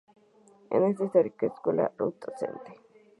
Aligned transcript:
En 0.71 0.83
esta 0.85 1.03
histórica 1.05 1.45
escuela 1.45 1.91
Ruth 1.95 2.23
St. 2.35 2.79